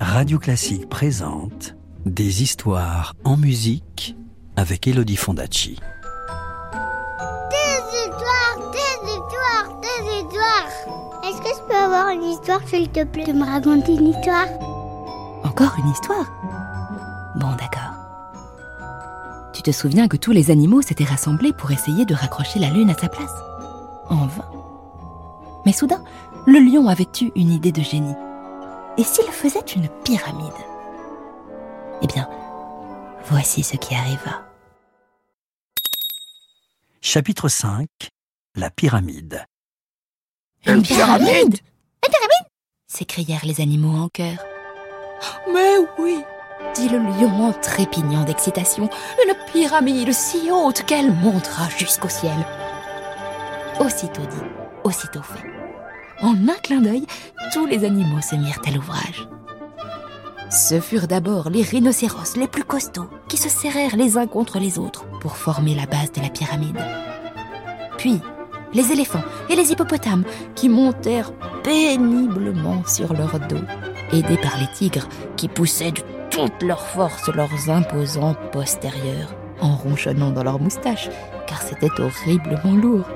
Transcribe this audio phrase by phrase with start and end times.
[0.00, 4.14] Radio Classique présente Des histoires en musique
[4.56, 5.78] avec Elodie Fondacci.
[7.50, 11.24] Des histoires, des histoires, des histoires.
[11.24, 14.46] Est-ce que je peux avoir une histoire, s'il te plaît, de me raconter une histoire?
[15.44, 16.26] Encore une histoire?
[17.36, 17.94] Bon, d'accord.
[19.54, 22.90] Tu te souviens que tous les animaux s'étaient rassemblés pour essayer de raccrocher la lune
[22.90, 23.34] à sa place?
[24.10, 24.44] En vain.
[25.64, 26.02] Mais soudain,
[26.46, 28.14] le lion avait eu une idée de génie.
[28.98, 30.52] Et s'il faisait une pyramide?
[32.02, 32.28] Eh bien,
[33.24, 34.46] voici ce qui arriva.
[37.00, 37.88] Chapitre 5
[38.54, 39.44] La pyramide.
[40.66, 41.60] Une pyramide?
[42.04, 42.46] Une pyramide?
[42.86, 44.38] s'écrièrent les animaux en chœur.
[45.52, 46.24] Mais oui
[46.74, 48.88] dit le lion en trépignant d'excitation.
[49.24, 52.36] Une pyramide si haute qu'elle montera jusqu'au ciel.
[53.80, 54.46] Aussitôt dit,
[54.84, 55.55] aussitôt fait.
[56.22, 57.06] En un clin d'œil,
[57.52, 59.28] tous les animaux se mirent à l'ouvrage.
[60.50, 64.78] Ce furent d'abord les rhinocéros les plus costauds qui se serrèrent les uns contre les
[64.78, 66.78] autres pour former la base de la pyramide.
[67.98, 68.20] Puis,
[68.72, 71.32] les éléphants et les hippopotames qui montèrent
[71.62, 73.64] péniblement sur leur dos,
[74.12, 80.30] aidés par les tigres qui poussaient de toute leur force leurs imposants postérieurs en ronchonnant
[80.30, 81.10] dans leurs moustaches
[81.46, 83.06] car c'était horriblement lourd.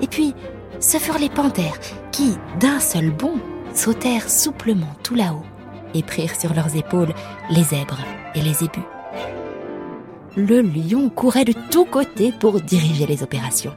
[0.00, 0.34] Et puis,
[0.80, 1.78] ce furent les panthères
[2.12, 3.38] qui, d'un seul bond,
[3.74, 5.44] sautèrent souplement tout là-haut
[5.94, 7.14] et prirent sur leurs épaules
[7.50, 8.00] les zèbres
[8.34, 8.86] et les ébus.
[10.36, 13.74] Le lion courait de tous côtés pour diriger les opérations.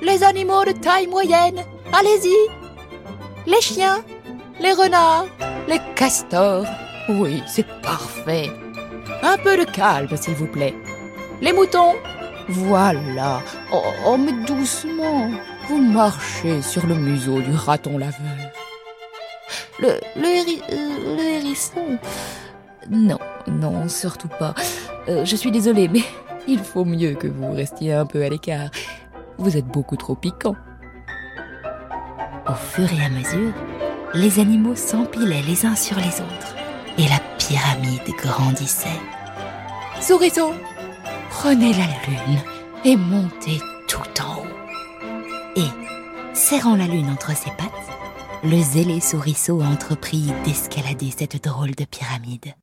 [0.00, 4.02] Les animaux de taille moyenne, allez-y Les chiens,
[4.60, 5.26] les renards,
[5.68, 6.66] les castors,
[7.08, 8.50] oui, c'est parfait.
[9.22, 10.74] Un peu de calme, s'il vous plaît.
[11.40, 11.94] Les moutons
[12.48, 13.40] Voilà.
[13.72, 15.30] Oh, oh mais doucement.
[15.72, 18.36] Vous marchez sur le museau du raton laveur.
[19.80, 21.98] Le, le hérisson
[22.90, 24.54] Non, non, surtout pas.
[25.08, 26.02] Euh, je suis désolée, mais
[26.46, 28.68] il faut mieux que vous restiez un peu à l'écart.
[29.38, 30.56] Vous êtes beaucoup trop piquant.
[32.46, 33.54] Au fur et à mesure,
[34.12, 36.54] les animaux s'empilaient les uns sur les autres
[36.98, 39.00] et la pyramide grandissait.
[40.02, 40.52] Souriceau,
[41.30, 42.42] prenez la lune
[42.84, 43.58] et montez
[43.88, 44.31] tout en
[46.42, 47.70] serrant la lune entre ses pattes,
[48.42, 52.54] le zélé souriceau entreprit d'escalader cette drôle de pyramide.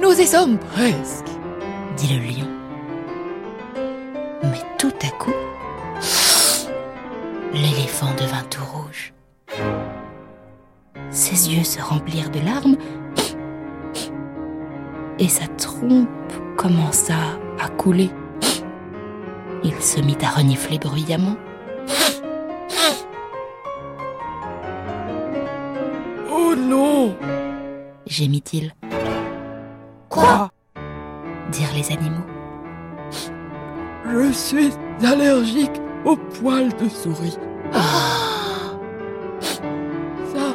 [0.00, 1.26] Nous y sommes presque,
[1.96, 2.48] dit le lion.
[4.44, 5.34] Mais tout à coup,
[7.52, 9.12] l'éléphant devint tout rouge.
[11.10, 12.76] Ses yeux se remplirent de larmes
[15.18, 16.08] et sa trompe
[16.56, 17.18] commença
[17.60, 18.10] à couler.
[19.64, 21.36] Il se mit à renifler bruyamment.
[26.30, 27.16] Oh non
[28.06, 28.74] gémit-il.
[30.08, 30.50] Quoi?
[31.50, 32.24] Dirent les animaux.
[34.04, 34.72] Je suis
[35.04, 37.38] allergique aux poils de souris.
[40.34, 40.54] Ça.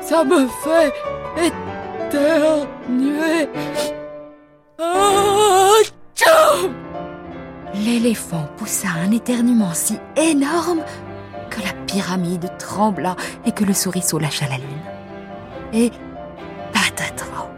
[0.00, 0.94] Ça me fait
[1.36, 3.48] éternuer.
[7.84, 10.82] L'éléphant poussa un éternuement si énorme
[11.50, 14.66] que la pyramide trembla et que le souriceau lâcha la lune.
[15.72, 15.90] Et
[16.72, 17.48] patatras,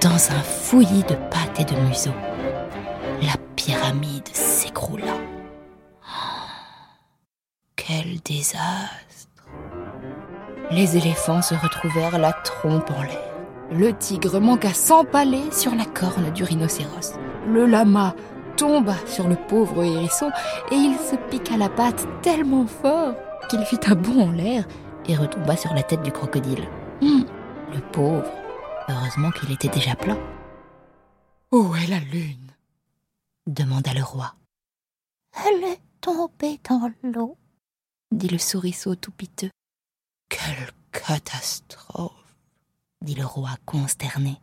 [0.00, 2.14] dans un fouillis de pattes et de museaux,
[3.20, 5.14] la pyramide s'écroula.
[7.76, 9.46] Quel désastre
[10.70, 13.20] Les éléphants se retrouvèrent la trompe en l'air.
[13.70, 17.18] Le tigre manqua s'empaler sur la corne du rhinocéros.
[17.48, 18.14] Le lama
[18.56, 20.30] tomba sur le pauvre hérisson
[20.70, 23.14] et il se piqua la patte tellement fort
[23.48, 24.66] qu'il fit un bond en l'air
[25.06, 26.68] et retomba sur la tête du crocodile.
[27.02, 27.24] Hum,
[27.72, 28.30] le pauvre,
[28.88, 30.16] heureusement qu'il était déjà plat.
[31.52, 32.50] Où est la lune?
[33.46, 34.34] demanda le roi.
[35.46, 37.36] Elle est tombée dans l'eau,
[38.10, 39.50] dit le souriceau tout piteux.
[40.28, 42.12] Quelle catastrophe
[43.02, 44.40] dit le roi consterné.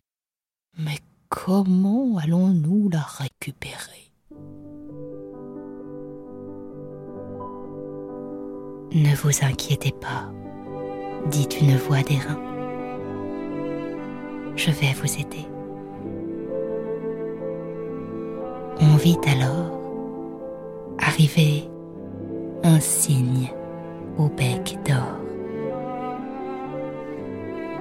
[0.77, 0.99] Mais
[1.29, 4.02] comment allons-nous la récupérer?
[8.95, 10.31] Ne vous inquiétez pas,
[11.31, 12.39] dit une voix d'airain.
[14.55, 15.47] Je vais vous aider.
[18.79, 19.79] On vit alors
[20.99, 21.67] arriver
[22.63, 23.51] un cygne
[24.19, 25.17] au bec d'or.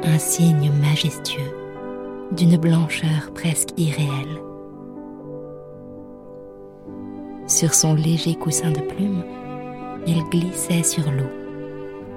[0.04, 1.54] Un cygne majestueux
[2.34, 4.40] d'une blancheur presque irréelle.
[7.46, 9.24] Sur son léger coussin de plumes,
[10.06, 11.30] il glissait sur l'eau,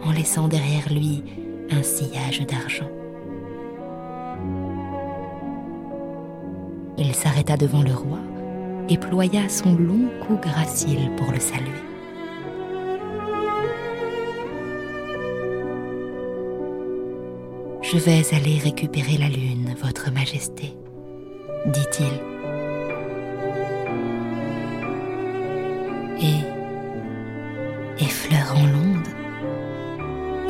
[0.04, 1.24] en laissant derrière lui
[1.72, 2.90] un sillage d'argent.
[6.98, 8.20] Il s'arrêta devant le roi
[8.90, 11.72] et ploya son long cou gracile pour le saluer.
[17.82, 20.74] Je vais aller récupérer la lune, Votre Majesté,
[21.68, 22.35] dit-il.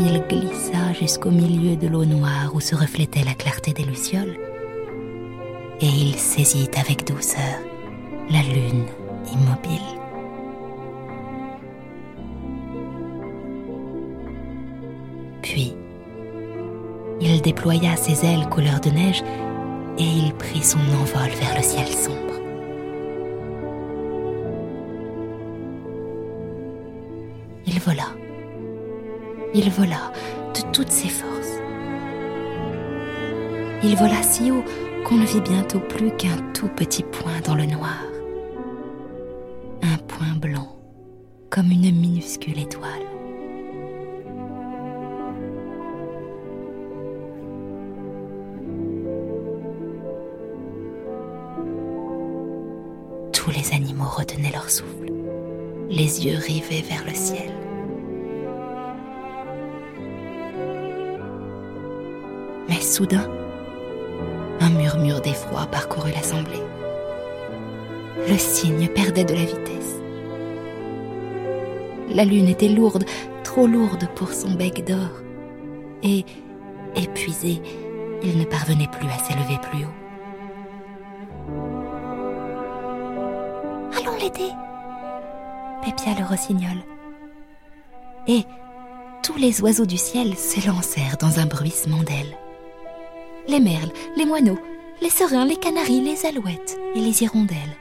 [0.05, 4.37] Il glissa jusqu'au milieu de l'eau noire où se reflétait la clarté des lucioles,
[5.81, 7.57] et il saisit avec douceur
[8.29, 8.85] la lune
[9.33, 9.81] immobile.
[15.41, 15.75] Puis,
[17.19, 19.23] il déploya ses ailes couleur de neige
[19.97, 22.15] et il prit son envol vers le ciel sombre.
[27.65, 28.24] Il vola.
[29.57, 30.11] Il vola
[30.53, 31.61] de toutes ses forces.
[33.83, 34.65] Il vola si haut
[35.05, 38.03] qu'on ne vit bientôt plus qu'un tout petit point dans le noir.
[39.81, 40.75] Un point blanc,
[41.49, 42.89] comme une minuscule étoile.
[53.31, 55.13] Tous les animaux retenaient leur souffle,
[55.89, 57.64] les yeux rivés vers le ciel.
[62.95, 63.29] Soudain,
[64.61, 66.63] un murmure d'effroi parcourut l'assemblée.
[68.29, 69.99] Le cygne perdait de la vitesse.
[72.09, 73.03] La lune était lourde,
[73.43, 75.09] trop lourde pour son bec d'or.
[76.03, 76.23] Et,
[76.95, 77.61] épuisé,
[78.23, 79.97] il ne parvenait plus à s'élever plus haut.
[83.99, 84.53] Allons l'aider,
[85.83, 86.77] pépia le rossignol.
[88.27, 88.45] Et
[89.21, 92.37] tous les oiseaux du ciel s'élancèrent dans un bruissement d'ailes
[93.47, 94.59] les merles, les moineaux,
[95.01, 97.77] les serins, les canaris, les alouettes et les hirondelles.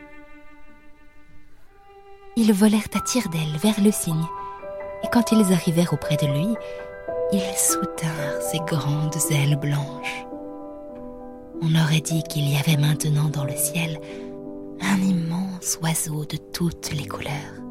[2.37, 4.27] Ils volèrent à tire-d'aile vers le cygne,
[5.03, 6.55] et quand ils arrivèrent auprès de lui,
[7.33, 10.27] ils soutinrent ses grandes ailes blanches.
[11.63, 14.01] On aurait dit qu'il y avait maintenant dans le ciel
[14.81, 17.64] un immense oiseau de toutes les couleurs.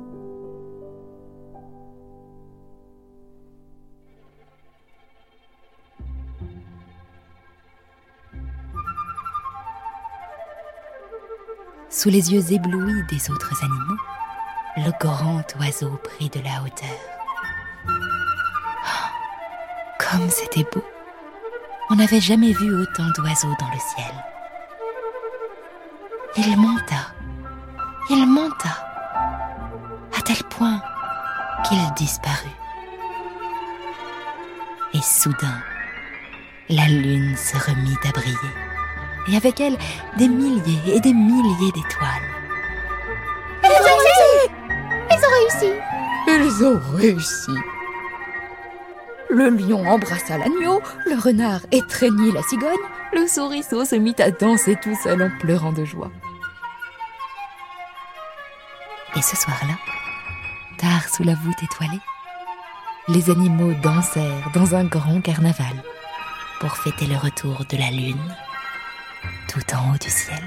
[11.95, 14.01] Sous les yeux éblouis des autres animaux,
[14.77, 16.89] le grand oiseau prit de la hauteur.
[17.87, 19.09] Oh,
[19.99, 20.83] comme c'était beau
[21.91, 24.11] On n'avait jamais vu autant d'oiseaux dans le ciel.
[26.35, 27.13] Il monta,
[28.09, 28.75] il monta,
[30.17, 30.81] à tel point
[31.63, 32.49] qu'il disparut.
[34.95, 35.61] Et soudain,
[36.69, 38.72] la lune se remit à briller
[39.27, 39.77] et avec elle
[40.17, 42.29] des milliers et des milliers d'étoiles.
[43.63, 44.51] Ils ont réussi
[45.11, 45.73] Ils ont réussi
[46.27, 47.51] Ils ont réussi
[49.29, 52.75] Le lion embrassa l'agneau, le renard étreignit la cigogne,
[53.13, 56.11] le souriceau se mit à danser tout seul en pleurant de joie.
[59.15, 59.75] Et ce soir-là,
[60.79, 62.01] tard sous la voûte étoilée,
[63.09, 65.83] les animaux dansèrent dans un grand carnaval
[66.59, 68.35] pour fêter le retour de la lune
[69.47, 70.39] tout en haut du ciel.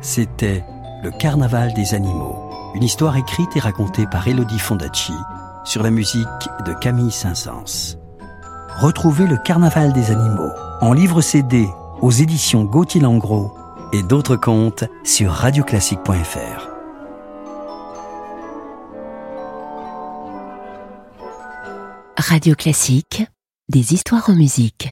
[0.00, 0.64] C'était
[1.02, 5.12] Le Carnaval des animaux, une histoire écrite et racontée par Elodie Fondacci
[5.64, 6.26] sur la musique
[6.64, 7.98] de Camille Saint-Saëns.
[8.78, 11.68] Retrouvez Le Carnaval des animaux en livre CD
[12.00, 13.52] aux éditions Gauthier Langros
[13.92, 16.68] et d'autres contes sur radioclassique.fr.
[22.16, 23.24] Radio Classique,
[23.68, 24.90] des histoires en musique.